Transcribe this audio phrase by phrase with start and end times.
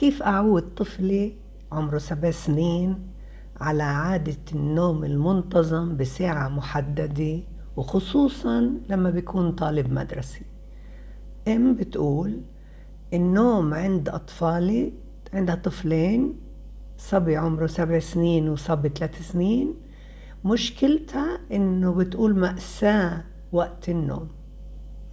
[0.00, 1.32] كيف أعود طفلي
[1.72, 2.98] عمره سبع سنين
[3.60, 7.40] على عادة النوم المنتظم بساعة محددة
[7.76, 10.42] وخصوصا لما بيكون طالب مدرسي
[11.48, 12.40] أم بتقول
[13.14, 14.92] النوم عند أطفالي
[15.34, 16.40] عندها طفلين
[16.98, 19.74] صبي عمره سبع سنين وصبي ثلاث سنين
[20.44, 24.28] مشكلتها إنه بتقول مأساة وقت النوم.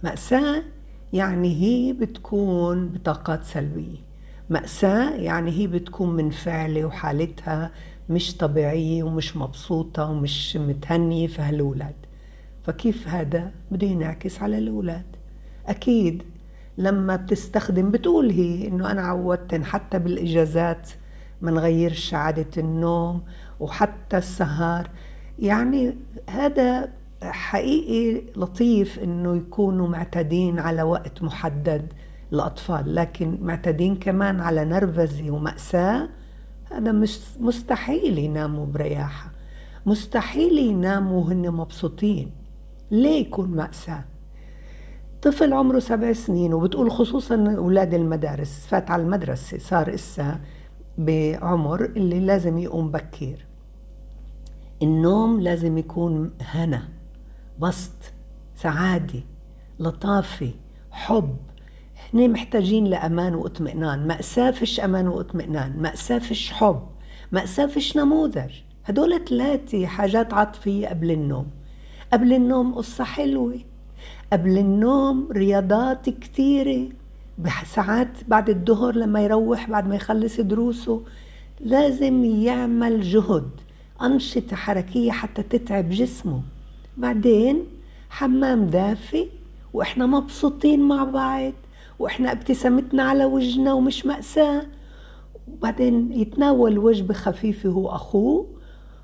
[0.04, 0.62] مأساة
[1.12, 4.07] يعني هي بتكون بطاقات سلبية.
[4.50, 7.70] مأساة يعني هي بتكون منفعلة وحالتها
[8.08, 11.94] مش طبيعية ومش مبسوطة ومش متهنية في هالولاد
[12.64, 15.04] فكيف هذا؟ بده ينعكس على الأولاد.
[15.66, 16.22] أكيد
[16.78, 20.90] لما بتستخدم بتقول هي إنه أنا عودتن حتى بالإجازات
[21.42, 23.22] ما نغيرش عادة النوم
[23.60, 24.90] وحتى السهر
[25.38, 25.94] يعني
[26.30, 26.88] هذا
[27.22, 31.92] حقيقي لطيف إنه يكونوا معتادين على وقت محدد.
[32.32, 36.08] الاطفال لكن معتادين كمان على نرفزة ومأساة
[36.72, 39.32] هذا مش مستحيل يناموا برياحة.
[39.86, 42.30] مستحيل يناموا وهن مبسوطين.
[42.90, 44.04] ليه يكون مأساة؟
[45.22, 50.40] طفل عمره سبع سنين وبتقول خصوصا أولاد المدارس فات على المدرسة صار إسا
[50.98, 53.46] بعمر اللي لازم يقوم بكير.
[54.82, 56.88] النوم لازم يكون هنا
[57.58, 58.12] بسط
[58.54, 59.20] سعادة
[59.78, 60.50] لطافة
[60.90, 61.36] حب.
[62.14, 64.06] هني محتاجين لأمان واطمئنان.
[64.06, 65.82] مأساة فيش أمان واطمئنان.
[65.82, 66.80] مأساة فيش حب.
[67.32, 68.50] مأساة فيش نموذج.
[68.84, 71.46] هدول ثلاثة حاجات عاطفية قبل النوم.
[72.12, 73.60] قبل النوم قصة حلوة.
[74.32, 76.88] قبل النوم رياضات كتيرة.
[77.66, 81.02] ساعات بعد الظهر لما يروح بعد ما يخلص دروسه
[81.60, 83.50] لازم يعمل جهد
[84.02, 86.42] أنشطة حركية حتى تتعب جسمه.
[86.96, 87.64] بعدين
[88.10, 89.26] حمام دافي
[89.72, 91.52] وإحنا مبسوطين مع بعض.
[91.98, 94.62] وإحنا ابتسامتنا على وجهنا ومش مأساة.
[95.48, 98.46] وبعدين يتناول وجبة خفيفة هو أخوه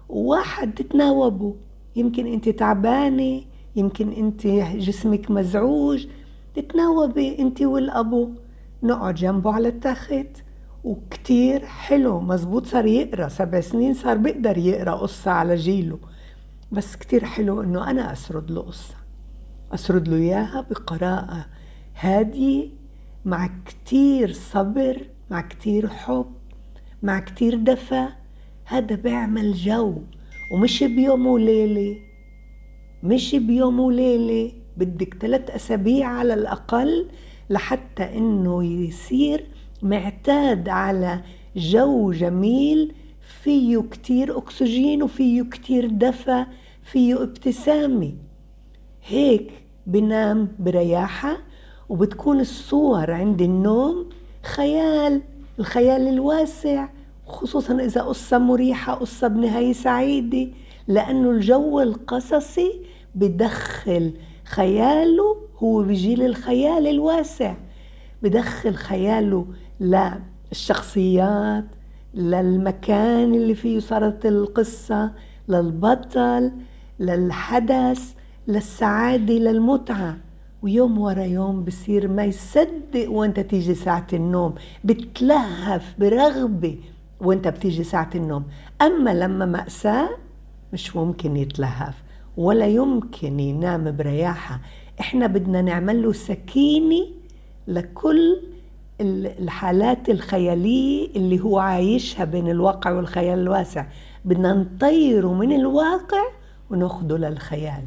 [0.09, 1.55] وواحد تتناوبوا.
[1.97, 3.42] يمكن أنت تعبانة
[3.77, 4.47] يمكن أنت
[4.77, 6.06] جسمك مزعوج.
[6.54, 8.31] تتناوبي أنت والأبو.
[8.83, 10.43] نقعد جنبه على التخت
[10.84, 12.21] وكتير حلو.
[12.21, 13.28] مزبوط صار يقرأ.
[13.28, 15.99] سبع سنين صار بيقدر يقرأ قصة على جيله.
[16.72, 18.94] بس كتير حلو إنه أنا أسرد له قصة.
[19.75, 21.47] أسرد له إياها بقراءة
[22.00, 22.84] هادية
[23.24, 26.32] مع كتير صبر مع كتير حب
[27.02, 28.08] مع كتير دفى.
[28.64, 30.02] هذا بيعمل جو
[30.52, 31.96] ومش بيوم وليلة.
[33.02, 37.08] مش بيوم وليلة بدك ثلاث أسابيع على الأقل
[37.50, 39.46] لحتى إنه يصير
[39.82, 41.20] معتاد على
[41.56, 42.94] جو جميل.
[43.42, 46.46] فيه كتير أكسجين وفيه كتير دفى
[46.82, 48.12] فيه ابتسامة.
[49.06, 49.52] هيك
[49.86, 51.38] بنام برياحة
[51.89, 54.06] وبتكون الصور عند النوم
[54.43, 55.22] خيال
[55.59, 56.89] الخيال الواسع
[57.27, 60.49] خصوصا إذا قصة مريحة قصة بنهاية سعيدة
[60.89, 62.81] لأنه الجو القصصي
[63.15, 64.12] بدخل
[64.45, 67.55] خياله هو بجيل الخيال الواسع.
[68.22, 69.47] بدخل خياله
[69.81, 71.65] للشخصيات
[72.15, 75.12] للمكان اللي فيه صارت القصة
[75.49, 76.53] للبطل
[77.01, 78.12] للحدث
[78.49, 80.16] للسعادة للمتعة.
[80.64, 84.54] ويوم ورا يوم بصير ما يصدق وانت تيجي ساعة النوم
[84.84, 86.78] بتلهف برغبة
[87.20, 88.44] وانت بتيجي ساعة النوم.
[88.82, 90.08] أما لما مأساة
[90.72, 91.94] مش ممكن يتلهف
[92.36, 94.60] ولا يمكن ينام برياحة.
[95.00, 97.06] إحنا بدنا نعمل له سكينة
[97.69, 98.41] لكل
[99.00, 103.86] الحالات الخيالية اللي هو عايشها بين الواقع والخيال الواسع.
[104.24, 106.24] بدنا نطيره من الواقع
[106.70, 107.84] وناخده للخيال.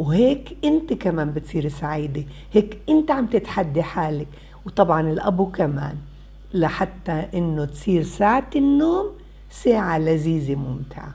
[0.00, 2.24] وهيك انت كمان بتصير سعيدة.
[2.52, 4.28] هيك انت عم تتحدي حالك.
[4.66, 5.96] وطبعا الأبو كمان
[6.54, 9.06] لحتى إنه تصير ساعة النوم
[9.50, 11.14] ساعة لذيذة ممتعة.